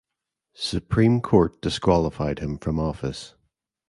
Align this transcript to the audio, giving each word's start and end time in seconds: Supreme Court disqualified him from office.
Supreme 0.55 1.21
Court 1.21 1.61
disqualified 1.61 2.39
him 2.39 2.57
from 2.57 2.79
office. 2.79 3.35